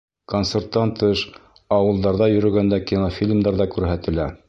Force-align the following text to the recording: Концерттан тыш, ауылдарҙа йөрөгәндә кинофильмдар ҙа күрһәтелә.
Концерттан 0.31 0.93
тыш, 1.01 1.21
ауылдарҙа 1.79 2.33
йөрөгәндә 2.35 2.83
кинофильмдар 2.93 3.65
ҙа 3.65 3.73
күрһәтелә. 3.79 4.33